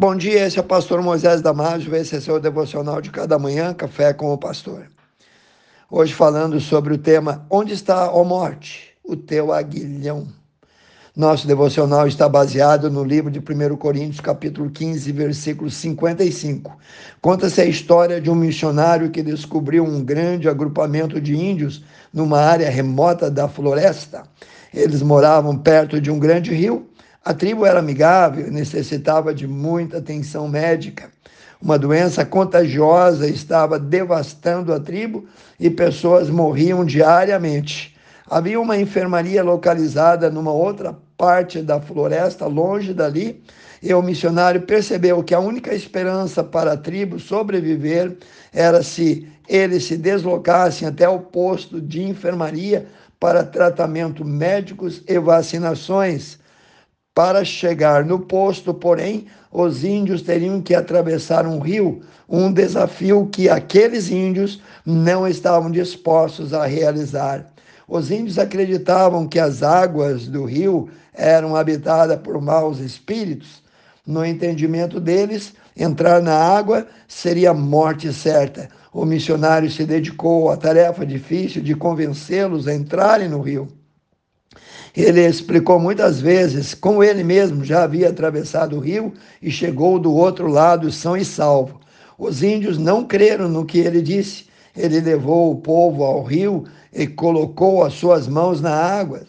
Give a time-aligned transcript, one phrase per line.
[0.00, 3.74] Bom dia, esse é o pastor Moisés Damásio, esse é seu devocional de cada manhã,
[3.74, 4.86] Café com o Pastor.
[5.90, 10.28] Hoje falando sobre o tema Onde está, ó morte, o teu aguilhão?
[11.16, 16.78] Nosso devocional está baseado no livro de 1 Coríntios, capítulo 15, versículo 55.
[17.20, 21.82] Conta-se a história de um missionário que descobriu um grande agrupamento de índios
[22.14, 24.22] numa área remota da floresta.
[24.72, 26.88] Eles moravam perto de um grande rio
[27.24, 31.10] a tribo era amigável e necessitava de muita atenção médica.
[31.60, 35.26] Uma doença contagiosa estava devastando a tribo
[35.58, 37.96] e pessoas morriam diariamente.
[38.30, 43.42] Havia uma enfermaria localizada numa outra parte da floresta, longe dali,
[43.82, 48.16] e o missionário percebeu que a única esperança para a tribo sobreviver
[48.52, 52.86] era se eles se deslocassem até o posto de enfermaria
[53.18, 56.38] para tratamento médicos e vacinações.
[57.18, 63.48] Para chegar no posto, porém, os índios teriam que atravessar um rio, um desafio que
[63.48, 67.44] aqueles índios não estavam dispostos a realizar.
[67.88, 73.64] Os índios acreditavam que as águas do rio eram habitadas por maus espíritos.
[74.06, 78.68] No entendimento deles, entrar na água seria morte certa.
[78.92, 83.77] O missionário se dedicou à tarefa difícil de convencê-los a entrarem no rio.
[84.96, 90.12] Ele explicou muitas vezes como ele mesmo já havia atravessado o rio e chegou do
[90.12, 91.80] outro lado são e salvo.
[92.18, 94.46] Os índios não creram no que ele disse.
[94.76, 99.22] Ele levou o povo ao rio e colocou as suas mãos na água.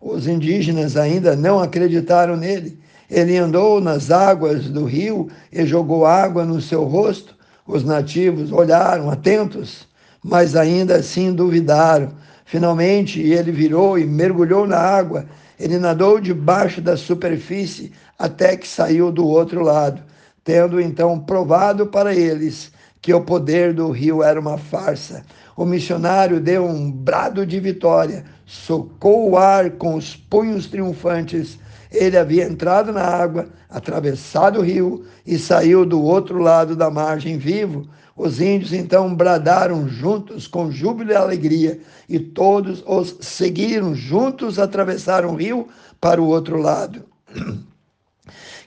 [0.00, 2.78] Os indígenas ainda não acreditaram nele.
[3.10, 7.34] Ele andou nas águas do rio e jogou água no seu rosto.
[7.66, 9.88] Os nativos olharam atentos,
[10.22, 12.10] mas ainda assim duvidaram.
[12.48, 15.26] Finalmente ele virou e mergulhou na água.
[15.60, 20.02] Ele nadou debaixo da superfície até que saiu do outro lado,
[20.42, 25.26] tendo então provado para eles que o poder do rio era uma farsa.
[25.54, 31.58] O missionário deu um brado de vitória, socou o ar com os punhos triunfantes.
[31.90, 37.38] Ele havia entrado na água, atravessado o rio e saiu do outro lado da margem
[37.38, 37.86] vivo.
[38.16, 45.30] Os índios então bradaram juntos com júbilo e alegria, e todos os seguiram juntos, atravessaram
[45.30, 45.68] o rio
[46.00, 47.04] para o outro lado.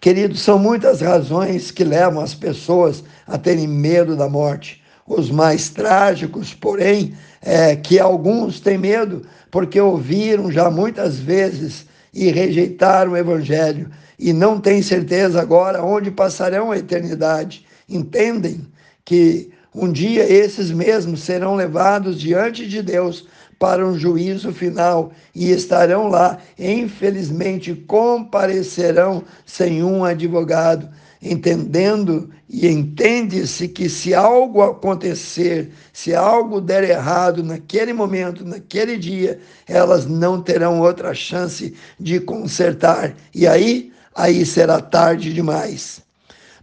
[0.00, 4.82] Queridos, são muitas razões que levam as pessoas a terem medo da morte.
[5.06, 11.86] Os mais trágicos, porém, é que alguns têm medo porque ouviram já muitas vezes
[12.18, 17.64] e rejeitaram o evangelho e não têm certeza agora onde passarão a eternidade.
[17.88, 18.66] Entendem
[19.04, 25.52] que um dia esses mesmos serão levados diante de Deus para um juízo final e
[25.52, 30.88] estarão lá, infelizmente, comparecerão sem um advogado,
[31.20, 39.38] entendendo e entende-se que se algo acontecer, se algo der errado naquele momento, naquele dia,
[39.66, 43.14] elas não terão outra chance de consertar.
[43.34, 46.00] E aí, aí será tarde demais.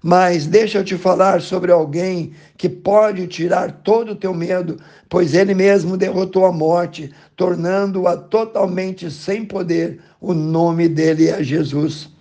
[0.01, 4.77] Mas deixa eu te falar sobre alguém que pode tirar todo o teu medo,
[5.09, 9.99] pois ele mesmo derrotou a morte, tornando-a totalmente sem poder.
[10.21, 12.14] O nome dele é Jesus.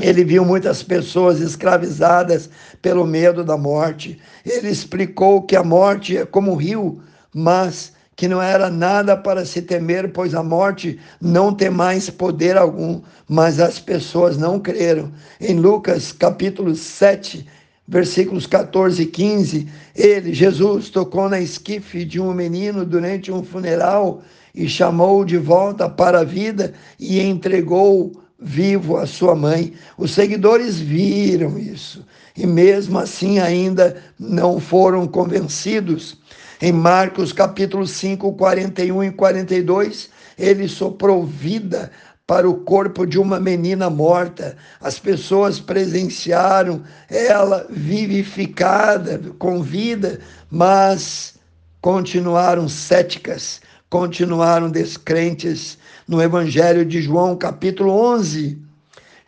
[0.00, 2.48] Ele viu muitas pessoas escravizadas
[2.80, 4.18] pelo medo da morte.
[4.44, 7.00] Ele explicou que a morte é como um rio,
[7.34, 12.56] mas que não era nada para se temer, pois a morte não tem mais poder
[12.56, 15.12] algum, mas as pessoas não creram.
[15.40, 17.46] Em Lucas capítulo 7,
[17.86, 24.22] versículos 14 e 15, ele, Jesus, tocou na esquife de um menino durante um funeral
[24.54, 29.72] e chamou de volta para a vida e entregou vivo a sua mãe.
[29.96, 32.04] Os seguidores viram isso
[32.36, 36.16] e mesmo assim ainda não foram convencidos.
[36.60, 41.90] Em Marcos capítulo 5, 41 e 42, ele soprou vida
[42.26, 44.56] para o corpo de uma menina morta.
[44.80, 50.20] As pessoas presenciaram ela vivificada, com vida,
[50.50, 51.34] mas
[51.80, 53.60] continuaram céticas,
[53.92, 55.76] continuaram descrentes.
[56.08, 58.56] No Evangelho de João, capítulo 11,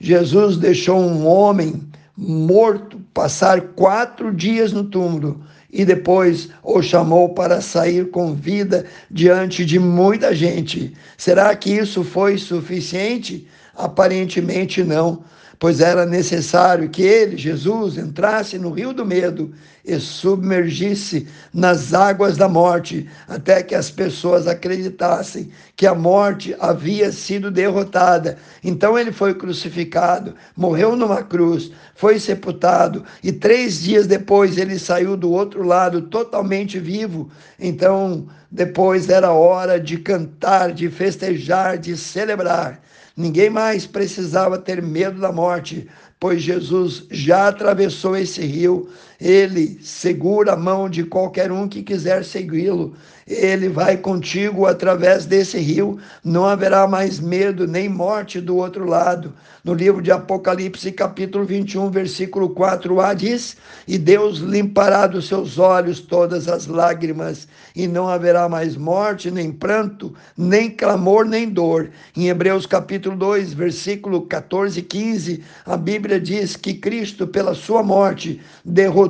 [0.01, 1.83] Jesus deixou um homem
[2.17, 9.67] morto passar quatro dias no túmulo e depois o chamou para sair com vida diante
[9.67, 10.95] de muita gente.
[11.19, 13.47] Será que isso foi suficiente?
[13.77, 15.23] Aparentemente não,
[15.65, 22.37] pois era necessário que ele, Jesus, entrasse no rio do medo e submergisse nas águas
[22.37, 28.37] da morte, até que as pessoas acreditassem que a morte havia sido derrotada.
[28.63, 35.17] Então ele foi crucificado, morreu numa cruz, foi sepultado e três dias depois ele saiu
[35.17, 37.31] do outro lado totalmente vivo.
[37.59, 42.83] Então depois era hora de cantar, de festejar, de celebrar.
[43.17, 45.89] Ninguém mais precisava ter medo da morte,
[46.19, 48.89] pois Jesus já atravessou esse rio.
[49.25, 52.95] Ele segura a mão de qualquer um que quiser segui-lo.
[53.27, 55.99] Ele vai contigo através desse rio.
[56.23, 59.33] Não haverá mais medo nem morte do outro lado.
[59.65, 63.57] No livro de Apocalipse, capítulo 21, versículo 4a diz:
[63.89, 69.51] E Deus limpará dos seus olhos todas as lágrimas, e não haverá mais morte, nem
[69.51, 71.89] pranto, nem clamor, nem dor.
[72.15, 77.83] Em Hebreus, capítulo 2, versículo 14 e 15, a Bíblia diz que Cristo, pela sua
[77.83, 78.43] morte,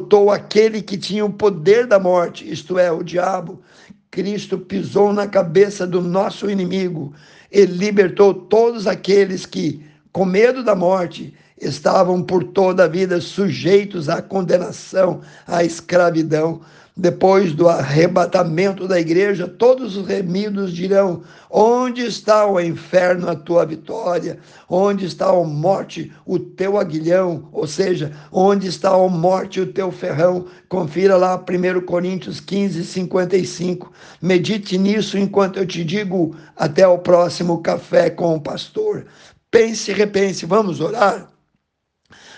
[0.05, 3.63] derrotou aquele que tinha o poder da morte, isto é, o diabo.
[4.11, 7.13] Cristo pisou na cabeça do nosso inimigo
[7.51, 14.09] e libertou todos aqueles que, com medo da morte, estavam por toda a vida sujeitos
[14.09, 16.61] à condenação, à escravidão.
[16.97, 23.67] Depois do arrebatamento da igreja, todos os remidos dirão: Onde está o inferno, a tua
[23.67, 24.39] vitória?
[24.69, 27.49] Onde está a morte, o teu aguilhão?
[27.51, 30.47] Ou seja, onde está a morte, o teu ferrão?
[30.69, 33.93] Confira lá 1 Coríntios 15, 55.
[34.23, 39.05] Medite nisso enquanto eu te digo até o próximo café com o pastor.
[39.51, 40.47] Pense e repense.
[40.47, 41.29] Vamos orar?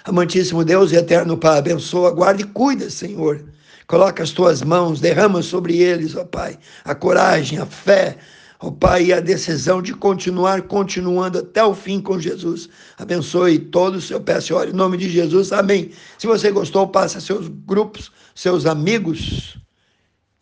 [0.03, 3.56] Amantíssimo Deus e eterno Pai, abençoa, guarde e cuida, Senhor
[3.87, 8.17] Coloca as tuas mãos, derrama sobre eles, ó Pai, a coragem, a fé,
[8.59, 12.69] ó Pai, e a decisão de continuar continuando até o fim com Jesus.
[12.99, 15.53] Abençoe todos, eu peço e oro em nome de Jesus.
[15.53, 15.93] Amém.
[16.19, 19.56] Se você gostou, passe a seus grupos, seus amigos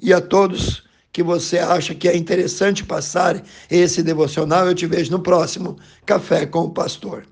[0.00, 0.82] e a todos
[1.12, 4.67] que você acha que é interessante passar esse devocional.
[4.67, 5.76] Eu te vejo no próximo
[6.06, 7.25] Café com o Pastor.